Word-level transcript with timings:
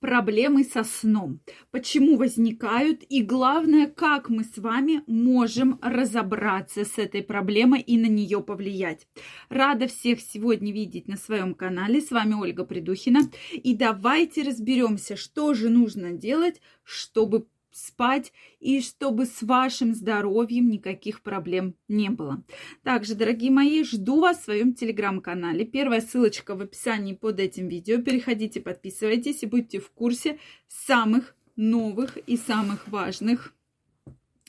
проблемы 0.00 0.64
со 0.64 0.82
сном, 0.82 1.40
почему 1.70 2.16
возникают 2.16 3.02
и 3.08 3.22
главное, 3.22 3.86
как 3.86 4.28
мы 4.28 4.44
с 4.44 4.58
вами 4.58 5.02
можем 5.06 5.78
разобраться 5.82 6.84
с 6.84 6.98
этой 6.98 7.22
проблемой 7.22 7.80
и 7.80 7.98
на 7.98 8.06
нее 8.06 8.42
повлиять. 8.42 9.06
Рада 9.48 9.86
всех 9.86 10.20
сегодня 10.20 10.72
видеть 10.72 11.06
на 11.06 11.16
своем 11.16 11.54
канале. 11.54 12.00
С 12.00 12.10
вами 12.10 12.34
Ольга 12.34 12.64
Придухина. 12.64 13.20
И 13.52 13.74
давайте 13.74 14.42
разберемся, 14.42 15.16
что 15.16 15.54
же 15.54 15.68
нужно 15.68 16.12
делать, 16.12 16.60
чтобы 16.82 17.46
спать 17.72 18.32
и 18.58 18.80
чтобы 18.80 19.26
с 19.26 19.42
вашим 19.42 19.94
здоровьем 19.94 20.68
никаких 20.68 21.22
проблем 21.22 21.74
не 21.88 22.10
было. 22.10 22.42
Также, 22.82 23.14
дорогие 23.14 23.50
мои, 23.50 23.82
жду 23.84 24.20
вас 24.20 24.38
в 24.38 24.44
своем 24.44 24.74
телеграм-канале. 24.74 25.64
Первая 25.64 26.00
ссылочка 26.00 26.54
в 26.54 26.60
описании 26.60 27.14
под 27.14 27.40
этим 27.40 27.68
видео. 27.68 28.02
Переходите, 28.02 28.60
подписывайтесь 28.60 29.42
и 29.42 29.46
будьте 29.46 29.80
в 29.80 29.90
курсе 29.90 30.38
самых 30.68 31.34
новых 31.56 32.16
и 32.16 32.36
самых 32.36 32.88
важных 32.88 33.54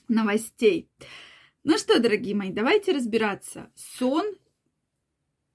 новостей. 0.08 0.90
Ну 1.64 1.78
что, 1.78 2.00
дорогие 2.00 2.36
мои, 2.36 2.52
давайте 2.52 2.92
разбираться. 2.92 3.72
Сон 3.76 4.26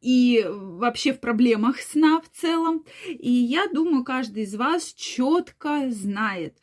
и 0.01 0.45
вообще 0.46 1.12
в 1.12 1.21
проблемах 1.21 1.80
сна 1.80 2.21
в 2.21 2.29
целом. 2.29 2.85
И 3.09 3.30
я 3.30 3.66
думаю, 3.66 4.05
каждый 4.05 4.45
из 4.45 4.55
вас 4.55 4.93
четко 4.93 5.91
знает, 5.91 6.59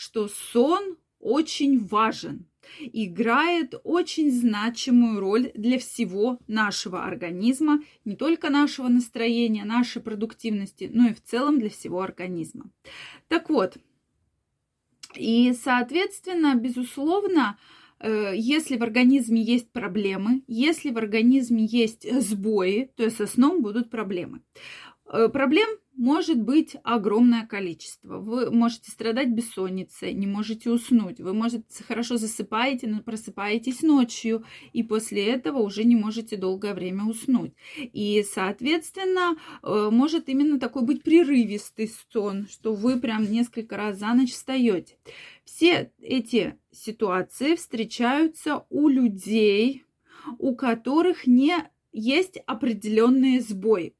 что 0.00 0.28
сон 0.28 0.96
очень 1.18 1.78
важен, 1.78 2.46
играет 2.78 3.74
очень 3.84 4.32
значимую 4.32 5.20
роль 5.20 5.52
для 5.54 5.78
всего 5.78 6.38
нашего 6.46 7.04
организма, 7.04 7.82
не 8.06 8.16
только 8.16 8.48
нашего 8.48 8.88
настроения, 8.88 9.62
нашей 9.66 10.00
продуктивности, 10.00 10.90
но 10.90 11.08
и 11.08 11.12
в 11.12 11.22
целом 11.22 11.58
для 11.58 11.68
всего 11.68 12.00
организма. 12.00 12.70
Так 13.28 13.50
вот, 13.50 13.76
и, 15.16 15.52
соответственно, 15.52 16.54
безусловно, 16.54 17.58
э, 17.98 18.32
если 18.34 18.78
в 18.78 18.82
организме 18.82 19.42
есть 19.42 19.70
проблемы, 19.70 20.44
если 20.46 20.92
в 20.92 20.96
организме 20.96 21.66
есть 21.66 22.10
сбои, 22.22 22.90
то 22.96 23.10
со 23.10 23.26
сном 23.26 23.60
будут 23.60 23.90
проблемы. 23.90 24.40
Э, 25.12 25.28
проблем 25.28 25.68
может 25.96 26.40
быть 26.40 26.76
огромное 26.82 27.46
количество. 27.46 28.18
Вы 28.18 28.50
можете 28.50 28.90
страдать 28.90 29.28
бессонницей, 29.28 30.14
не 30.14 30.26
можете 30.26 30.70
уснуть. 30.70 31.20
Вы, 31.20 31.34
может, 31.34 31.66
хорошо 31.86 32.16
засыпаете, 32.16 32.86
но 32.86 33.00
просыпаетесь 33.00 33.82
ночью, 33.82 34.44
и 34.72 34.82
после 34.82 35.26
этого 35.26 35.58
уже 35.58 35.84
не 35.84 35.96
можете 35.96 36.36
долгое 36.36 36.74
время 36.74 37.04
уснуть. 37.04 37.52
И, 37.76 38.24
соответственно, 38.32 39.36
э, 39.62 39.90
может 39.92 40.28
именно 40.28 40.58
такой 40.58 40.82
быть 40.82 41.02
прерывистый 41.02 41.92
сон, 42.12 42.46
что 42.48 42.72
вы 42.74 42.98
прям 42.98 43.30
несколько 43.30 43.76
раз 43.76 43.98
за 43.98 44.14
ночь 44.14 44.32
встаете. 44.32 44.96
Все 45.44 45.92
эти 46.00 46.58
ситуации 46.70 47.56
встречаются 47.56 48.64
у 48.70 48.88
людей, 48.88 49.84
у 50.38 50.54
которых 50.54 51.26
не 51.26 51.56
есть 51.92 52.38
определенные 52.46 53.40
сбои. 53.40 53.94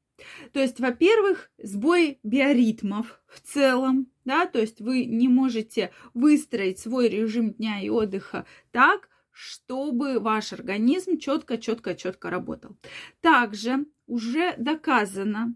То 0.53 0.59
есть, 0.59 0.79
во-первых, 0.79 1.51
сбой 1.57 2.19
биоритмов 2.23 3.21
в 3.27 3.41
целом, 3.41 4.07
да, 4.25 4.45
то 4.45 4.59
есть 4.59 4.81
вы 4.81 5.05
не 5.05 5.27
можете 5.27 5.91
выстроить 6.13 6.79
свой 6.79 7.09
режим 7.09 7.53
дня 7.53 7.81
и 7.81 7.89
отдыха 7.89 8.45
так, 8.71 9.09
чтобы 9.31 10.19
ваш 10.19 10.53
организм 10.53 11.17
четко, 11.17 11.57
четко, 11.57 11.95
четко 11.95 12.29
работал. 12.29 12.77
Также 13.21 13.85
уже 14.07 14.53
доказано 14.57 15.55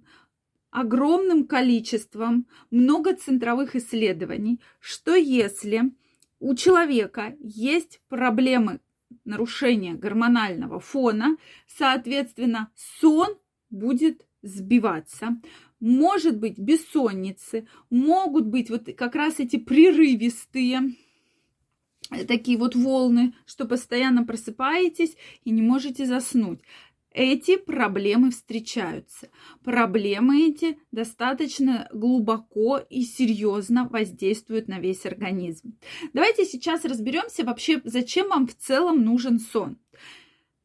огромным 0.72 1.45
количеством 1.45 2.47
многоцентровых 2.72 3.75
исследований, 3.75 4.61
что 4.79 5.16
если 5.16 5.94
у 6.39 6.55
человека 6.55 7.35
есть 7.39 8.02
проблемы 8.09 8.81
нарушения 9.23 9.94
гормонального 9.94 10.79
фона, 10.79 11.38
соответственно, 11.67 12.72
сон 12.75 13.38
будет 13.69 14.25
сбиваться, 14.45 15.39
может 15.79 16.39
быть 16.39 16.57
бессонницы, 16.57 17.67
могут 17.89 18.45
быть 18.45 18.69
вот 18.69 18.88
как 18.97 19.16
раз 19.16 19.39
эти 19.39 19.57
прерывистые 19.57 20.95
э, 22.11 22.25
такие 22.25 22.57
вот 22.57 22.75
волны, 22.75 23.34
что 23.45 23.66
постоянно 23.66 24.23
просыпаетесь 24.23 25.17
и 25.44 25.51
не 25.51 25.61
можете 25.61 26.05
заснуть. 26.05 26.61
Эти 27.11 27.55
проблемы 27.55 28.31
встречаются. 28.31 29.29
Проблемы 29.63 30.50
эти 30.50 30.78
достаточно 30.91 31.88
глубоко 31.94 32.78
и 32.89 33.03
серьезно 33.03 33.88
воздействуют 33.88 34.67
на 34.67 34.79
весь 34.79 35.05
организм. 35.05 35.78
Давайте 36.11 36.44
сейчас 36.44 36.84
разберемся 36.84 37.45
вообще, 37.45 37.81
зачем 37.85 38.28
вам 38.28 38.47
в 38.47 38.55
целом 38.55 39.05
нужен 39.05 39.39
сон. 39.39 39.78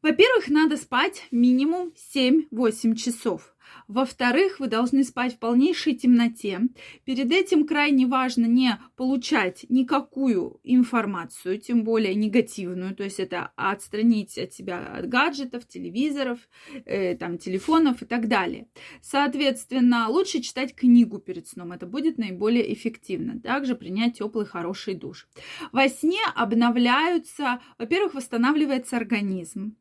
Во-первых, 0.01 0.49
надо 0.49 0.75
спать 0.75 1.25
минимум 1.31 1.93
7-8 2.13 2.95
часов. 2.95 3.55
Во-вторых, 3.87 4.59
вы 4.59 4.67
должны 4.67 5.03
спать 5.03 5.35
в 5.35 5.39
полнейшей 5.39 5.95
темноте. 5.95 6.61
Перед 7.03 7.31
этим 7.31 7.67
крайне 7.67 8.07
важно 8.07 8.45
не 8.45 8.79
получать 8.95 9.65
никакую 9.69 10.59
информацию, 10.63 11.59
тем 11.59 11.83
более 11.83 12.15
негативную, 12.15 12.95
то 12.95 13.03
есть 13.03 13.19
это 13.19 13.51
отстранить 13.55 14.37
от 14.37 14.53
себя 14.53 14.95
от 14.95 15.09
гаджетов, 15.09 15.67
телевизоров, 15.67 16.39
э, 16.85 17.15
там, 17.15 17.37
телефонов 17.37 18.01
и 18.01 18.05
так 18.05 18.27
далее. 18.27 18.67
Соответственно, 19.01 20.07
лучше 20.09 20.41
читать 20.41 20.75
книгу 20.75 21.19
перед 21.19 21.47
сном, 21.47 21.71
это 21.71 21.85
будет 21.85 22.17
наиболее 22.17 22.73
эффективно. 22.73 23.39
Также 23.39 23.75
принять 23.75 24.17
теплый 24.17 24.45
хороший 24.45 24.93
душ. 24.93 25.27
Во 25.71 25.87
сне 25.89 26.21
обновляются, 26.35 27.61
во-первых, 27.77 28.13
восстанавливается 28.13 28.97
организм. 28.97 29.75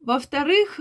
Во-вторых, 0.00 0.80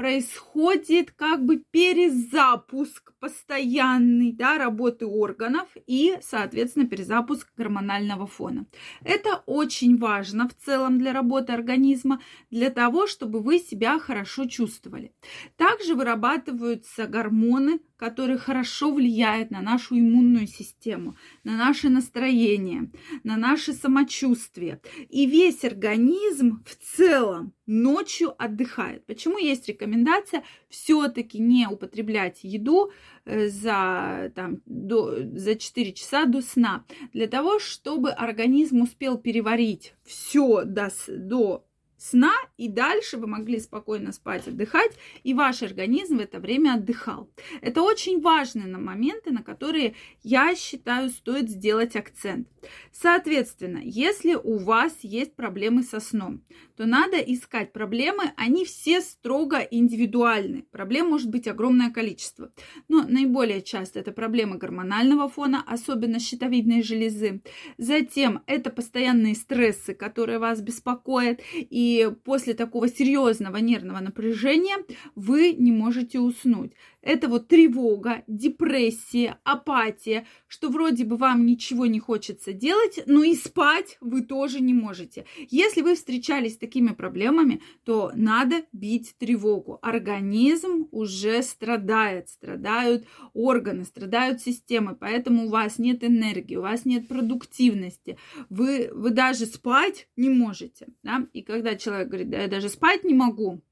происходит 0.00 1.10
как 1.10 1.44
бы 1.44 1.58
перезапуск 1.58 3.12
постоянный 3.20 4.32
да, 4.32 4.56
работы 4.56 5.04
органов 5.04 5.68
и, 5.86 6.16
соответственно, 6.22 6.86
перезапуск 6.86 7.48
гормонального 7.54 8.26
фона. 8.26 8.64
Это 9.04 9.42
очень 9.44 9.98
важно 9.98 10.48
в 10.48 10.54
целом 10.54 10.98
для 10.98 11.12
работы 11.12 11.52
организма, 11.52 12.22
для 12.50 12.70
того, 12.70 13.06
чтобы 13.06 13.40
вы 13.40 13.58
себя 13.58 13.98
хорошо 13.98 14.46
чувствовали. 14.46 15.12
Также 15.56 15.94
вырабатываются 15.94 17.06
гормоны, 17.06 17.80
которые 18.00 18.38
хорошо 18.38 18.90
влияют 18.92 19.50
на 19.50 19.60
нашу 19.60 19.98
иммунную 19.98 20.46
систему, 20.46 21.16
на 21.44 21.58
наше 21.58 21.90
настроение, 21.90 22.90
на 23.24 23.36
наше 23.36 23.74
самочувствие. 23.74 24.80
И 25.10 25.26
весь 25.26 25.64
организм 25.64 26.64
в 26.64 26.76
целом 26.76 27.52
ночью 27.66 28.34
отдыхает. 28.42 29.04
Почему 29.04 29.36
есть 29.36 29.68
рекомендация 29.68 30.44
все-таки 30.70 31.38
не 31.38 31.68
употреблять 31.68 32.38
еду 32.42 32.90
э, 33.26 33.48
за, 33.48 34.32
там, 34.34 34.62
до, 34.64 35.16
за 35.36 35.56
4 35.56 35.92
часа 35.92 36.24
до 36.24 36.40
сна, 36.40 36.86
для 37.12 37.26
того, 37.26 37.58
чтобы 37.58 38.12
организм 38.12 38.80
успел 38.80 39.18
переварить 39.18 39.92
все 40.06 40.64
до, 40.64 40.90
до 41.06 41.66
сна, 41.98 42.32
и 42.60 42.68
дальше 42.68 43.16
вы 43.16 43.26
могли 43.26 43.58
спокойно 43.58 44.12
спать, 44.12 44.46
отдыхать, 44.46 44.92
и 45.22 45.32
ваш 45.32 45.62
организм 45.62 46.18
в 46.18 46.20
это 46.20 46.40
время 46.40 46.74
отдыхал. 46.74 47.30
Это 47.62 47.80
очень 47.80 48.20
важные 48.20 48.76
моменты, 48.76 49.30
на 49.30 49.42
которые, 49.42 49.94
я 50.22 50.54
считаю, 50.54 51.08
стоит 51.08 51.48
сделать 51.48 51.96
акцент. 51.96 52.48
Соответственно, 52.92 53.80
если 53.82 54.34
у 54.34 54.58
вас 54.58 54.98
есть 55.00 55.34
проблемы 55.36 55.82
со 55.82 56.00
сном, 56.00 56.42
то 56.76 56.84
надо 56.84 57.16
искать 57.18 57.72
проблемы, 57.72 58.32
они 58.36 58.66
все 58.66 59.00
строго 59.00 59.58
индивидуальны. 59.58 60.66
Проблем 60.70 61.08
может 61.08 61.30
быть 61.30 61.48
огромное 61.48 61.90
количество. 61.90 62.52
Но 62.88 63.04
наиболее 63.08 63.62
часто 63.62 64.00
это 64.00 64.12
проблемы 64.12 64.58
гормонального 64.58 65.30
фона, 65.30 65.64
особенно 65.66 66.18
щитовидной 66.18 66.82
железы. 66.82 67.42
Затем 67.78 68.42
это 68.46 68.68
постоянные 68.70 69.34
стрессы, 69.34 69.94
которые 69.94 70.38
вас 70.38 70.60
беспокоят, 70.60 71.40
и 71.54 72.10
после 72.24 72.49
такого 72.54 72.88
серьезного 72.88 73.56
нервного 73.58 74.00
напряжения 74.00 74.76
вы 75.14 75.52
не 75.52 75.72
можете 75.72 76.18
уснуть 76.20 76.72
это 77.02 77.28
вот 77.28 77.48
тревога, 77.48 78.22
депрессия, 78.26 79.38
апатия, 79.44 80.26
что 80.46 80.68
вроде 80.68 81.04
бы 81.04 81.16
вам 81.16 81.46
ничего 81.46 81.86
не 81.86 81.98
хочется 81.98 82.52
делать, 82.52 83.00
но 83.06 83.22
и 83.22 83.34
спать 83.34 83.96
вы 84.00 84.22
тоже 84.22 84.60
не 84.60 84.74
можете. 84.74 85.24
Если 85.48 85.82
вы 85.82 85.94
встречались 85.94 86.54
с 86.54 86.58
такими 86.58 86.88
проблемами, 86.88 87.62
то 87.84 88.12
надо 88.14 88.64
бить 88.72 89.14
тревогу. 89.18 89.78
Организм 89.82 90.88
уже 90.90 91.42
страдает, 91.42 92.28
страдают 92.28 93.06
органы, 93.32 93.84
страдают 93.84 94.40
системы, 94.40 94.94
поэтому 94.94 95.46
у 95.46 95.48
вас 95.48 95.78
нет 95.78 96.04
энергии, 96.04 96.56
у 96.56 96.62
вас 96.62 96.84
нет 96.84 97.08
продуктивности, 97.08 98.18
вы, 98.48 98.90
вы 98.92 99.10
даже 99.10 99.46
спать 99.46 100.08
не 100.16 100.28
можете. 100.28 100.88
Да? 101.02 101.26
И 101.32 101.42
когда 101.42 101.76
человек 101.76 102.08
говорит, 102.08 102.30
да 102.30 102.42
я 102.42 102.48
даже 102.48 102.68
спать 102.68 103.04
не 103.04 103.14
могу, 103.14 103.62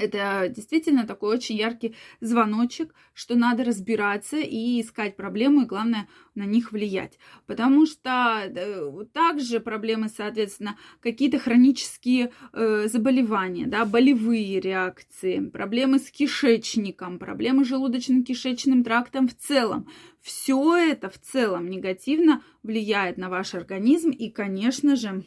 это 0.00 0.48
действительно 0.48 1.06
такой 1.06 1.36
очень 1.36 1.56
яркий 1.56 1.94
звоночек, 2.20 2.94
что 3.14 3.34
надо 3.34 3.64
разбираться 3.64 4.36
и 4.38 4.80
искать 4.80 5.16
проблему, 5.16 5.62
и 5.62 5.66
главное 5.66 6.08
на 6.34 6.44
них 6.44 6.72
влиять. 6.72 7.18
Потому 7.46 7.86
что 7.86 8.42
э, 8.44 9.04
также 9.12 9.60
проблемы, 9.60 10.08
соответственно, 10.08 10.76
какие-то 11.00 11.38
хронические 11.38 12.32
э, 12.52 12.88
заболевания, 12.88 13.66
да, 13.66 13.84
болевые 13.84 14.60
реакции, 14.60 15.40
проблемы 15.40 15.98
с 15.98 16.10
кишечником, 16.10 17.18
проблемы 17.18 17.64
с 17.64 17.70
желудочно-кишечным 17.70 18.84
трактом 18.84 19.28
в 19.28 19.34
целом. 19.34 19.88
Все 20.20 20.76
это 20.76 21.08
в 21.08 21.18
целом 21.18 21.70
негативно 21.70 22.42
влияет 22.62 23.16
на 23.16 23.28
ваш 23.28 23.54
организм 23.54 24.10
и, 24.10 24.30
конечно 24.30 24.96
же, 24.96 25.24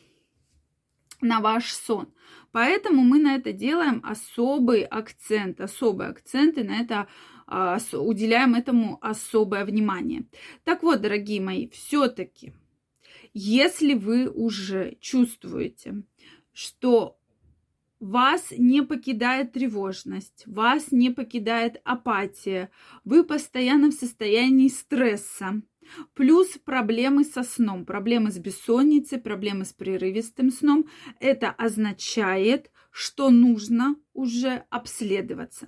на 1.21 1.39
ваш 1.39 1.73
сон. 1.73 2.13
Поэтому 2.51 3.03
мы 3.03 3.19
на 3.19 3.35
это 3.35 3.53
делаем 3.53 4.01
особый 4.03 4.83
акцент, 4.83 5.61
особый 5.61 6.07
акцент 6.07 6.57
и 6.57 6.63
на 6.63 6.79
это 6.79 7.07
а, 7.47 7.77
уделяем 7.93 8.55
этому 8.55 8.97
особое 9.01 9.65
внимание. 9.65 10.25
Так 10.63 10.83
вот, 10.83 11.01
дорогие 11.01 11.41
мои, 11.41 11.67
все-таки, 11.69 12.53
если 13.33 13.93
вы 13.93 14.29
уже 14.29 14.97
чувствуете, 14.99 16.03
что 16.53 17.19
вас 17.99 18.51
не 18.51 18.81
покидает 18.81 19.53
тревожность, 19.53 20.43
вас 20.45 20.91
не 20.91 21.09
покидает 21.09 21.81
апатия, 21.83 22.71
вы 23.03 23.23
постоянно 23.23 23.89
в 23.89 23.93
состоянии 23.93 24.69
стресса, 24.69 25.61
Плюс 26.13 26.57
проблемы 26.63 27.23
со 27.23 27.43
сном, 27.43 27.85
проблемы 27.85 28.31
с 28.31 28.37
бессонницей, 28.37 29.19
проблемы 29.19 29.65
с 29.65 29.73
прерывистым 29.73 30.51
сном. 30.51 30.87
Это 31.19 31.49
означает, 31.51 32.71
что 32.91 33.29
нужно 33.29 33.95
уже 34.13 34.65
обследоваться. 34.69 35.67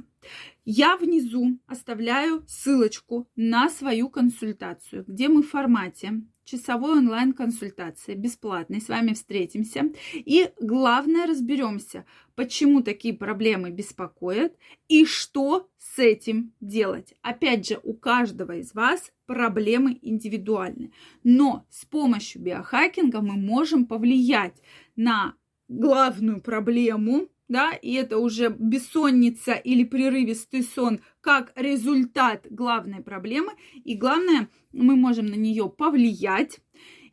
Я 0.66 0.98
внизу 0.98 1.60
оставляю 1.66 2.44
ссылочку 2.48 3.28
на 3.36 3.70
свою 3.70 4.10
консультацию, 4.10 5.04
где 5.08 5.28
мы 5.30 5.42
в 5.42 5.50
формате 5.50 6.24
часовой 6.44 6.98
онлайн-консультации, 6.98 8.16
бесплатной, 8.16 8.82
с 8.82 8.90
вами 8.90 9.14
встретимся. 9.14 9.92
И 10.14 10.52
главное, 10.60 11.28
разберемся, 11.28 12.06
почему 12.36 12.82
такие 12.82 13.14
проблемы 13.14 13.72
беспокоят 13.72 14.56
и 14.88 15.06
что 15.06 15.70
с 15.78 16.00
этим 16.00 16.54
делать. 16.60 17.14
Опять 17.22 17.68
же, 17.68 17.80
у 17.84 17.94
каждого 17.94 18.58
из 18.58 18.74
вас 18.74 19.12
проблемы 19.26 19.98
индивидуальны. 20.02 20.92
Но 21.24 21.66
с 21.70 21.86
помощью 21.86 22.42
биохакинга 22.42 23.22
мы 23.22 23.34
можем 23.34 23.86
повлиять 23.86 24.62
на 24.96 25.36
главную 25.68 26.42
проблему, 26.42 27.30
да, 27.52 27.74
и 27.74 27.94
это 27.96 28.18
уже 28.18 28.48
бессонница 28.48 29.52
или 29.52 29.84
прерывистый 29.84 30.64
сон 30.64 31.02
как 31.20 31.52
результат 31.58 32.48
главной 32.50 33.04
проблемы. 33.04 33.52
И 33.84 33.96
главное, 33.96 34.48
мы 34.72 34.96
можем 34.96 35.26
на 35.26 35.36
нее 35.36 35.70
повлиять 35.70 36.62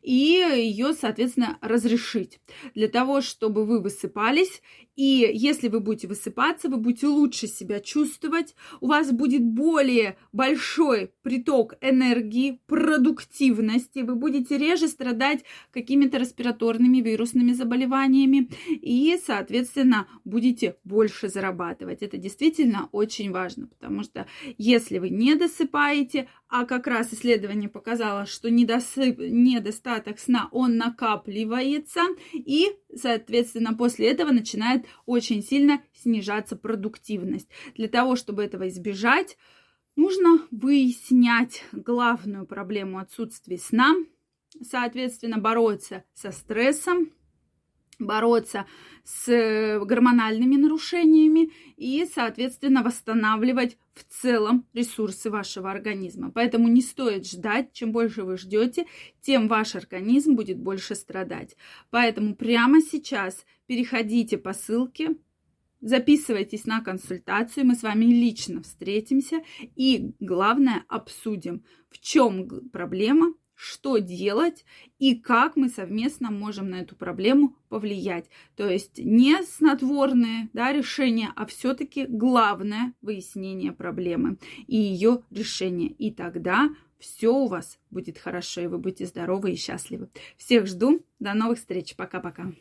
и 0.01 0.13
ее, 0.13 0.93
соответственно, 0.93 1.57
разрешить. 1.61 2.39
Для 2.75 2.87
того, 2.87 3.21
чтобы 3.21 3.65
вы 3.65 3.81
высыпались 3.81 4.61
и 4.99 5.31
если 5.33 5.69
вы 5.69 5.79
будете 5.79 6.09
высыпаться, 6.09 6.67
вы 6.67 6.75
будете 6.75 7.07
лучше 7.07 7.47
себя 7.47 7.79
чувствовать, 7.79 8.53
у 8.81 8.87
вас 8.87 9.13
будет 9.13 9.41
более 9.41 10.17
большой 10.33 11.13
приток 11.21 11.75
энергии, 11.79 12.59
продуктивности, 12.65 13.99
вы 13.99 14.15
будете 14.15 14.57
реже 14.57 14.89
страдать 14.89 15.45
какими-то 15.71 16.17
респираторными 16.17 16.97
вирусными 16.97 17.53
заболеваниями 17.53 18.49
и, 18.67 19.17
соответственно, 19.25 20.05
будете 20.25 20.75
больше 20.83 21.29
зарабатывать. 21.29 22.01
Это 22.01 22.17
действительно 22.17 22.89
очень 22.91 23.31
важно, 23.31 23.67
потому 23.67 24.03
что 24.03 24.27
если 24.57 24.99
вы 24.99 25.11
не 25.11 25.35
досыпаете, 25.35 26.27
а 26.49 26.65
как 26.65 26.87
раз 26.87 27.13
исследование 27.13 27.69
показало, 27.69 28.25
что 28.25 28.51
недосып, 28.51 29.17
недостаток 29.89 30.19
сна, 30.19 30.49
он 30.51 30.77
накапливается 30.77 32.01
и, 32.33 32.67
соответственно, 32.95 33.73
после 33.73 34.11
этого 34.11 34.31
начинает 34.31 34.85
очень 35.05 35.41
сильно 35.43 35.81
снижаться 35.93 36.55
продуктивность. 36.55 37.49
Для 37.75 37.87
того, 37.87 38.15
чтобы 38.15 38.43
этого 38.43 38.67
избежать, 38.67 39.37
нужно 39.95 40.41
выяснять 40.51 41.63
главную 41.71 42.45
проблему 42.45 42.99
отсутствия 42.99 43.57
сна, 43.57 43.95
соответственно, 44.61 45.37
бороться 45.37 46.03
со 46.13 46.31
стрессом, 46.31 47.11
бороться 47.99 48.65
с 49.03 49.27
э, 49.27 49.79
гормональными 49.83 50.55
нарушениями 50.55 51.51
и, 51.77 52.05
соответственно, 52.05 52.83
восстанавливать 52.83 53.77
в 53.93 54.03
целом 54.03 54.65
ресурсы 54.73 55.29
вашего 55.29 55.69
организма. 55.69 56.31
Поэтому 56.31 56.67
не 56.67 56.81
стоит 56.81 57.27
ждать. 57.27 57.73
Чем 57.73 57.91
больше 57.91 58.23
вы 58.23 58.37
ждете, 58.37 58.85
тем 59.21 59.47
ваш 59.47 59.75
организм 59.75 60.35
будет 60.35 60.57
больше 60.57 60.95
страдать. 60.95 61.55
Поэтому 61.89 62.35
прямо 62.35 62.81
сейчас 62.81 63.45
переходите 63.67 64.37
по 64.37 64.53
ссылке, 64.53 65.15
записывайтесь 65.81 66.65
на 66.65 66.81
консультацию, 66.81 67.65
мы 67.65 67.75
с 67.75 67.83
вами 67.83 68.05
лично 68.05 68.61
встретимся 68.61 69.41
и, 69.75 70.13
главное, 70.19 70.83
обсудим, 70.87 71.63
в 71.89 71.99
чем 71.99 72.47
проблема, 72.71 73.33
что 73.61 73.97
делать 73.97 74.63
и 74.99 75.15
как 75.15 75.57
мы 75.57 75.67
совместно 75.67 76.31
можем 76.31 76.69
на 76.69 76.75
эту 76.75 76.95
проблему 76.95 77.57
повлиять. 77.67 78.29
То 78.55 78.69
есть 78.69 78.99
не 78.99 79.43
снотворные 79.43 80.49
да, 80.53 80.71
решения, 80.71 81.33
а 81.35 81.45
все-таки 81.45 82.05
главное 82.05 82.93
выяснение 83.01 83.73
проблемы 83.73 84.37
и 84.67 84.77
ее 84.77 85.23
решение. 85.29 85.89
И 85.89 86.09
тогда 86.09 86.69
все 86.99 87.33
у 87.33 87.47
вас 87.47 87.79
будет 87.89 88.17
хорошо, 88.17 88.61
и 88.61 88.67
вы 88.67 88.77
будете 88.77 89.05
здоровы 89.05 89.51
и 89.51 89.57
счастливы. 89.57 90.09
Всех 90.37 90.65
жду. 90.65 91.05
До 91.19 91.33
новых 91.33 91.59
встреч. 91.59 91.97
Пока-пока. 91.97 92.53